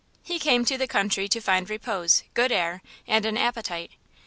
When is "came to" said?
0.39-0.79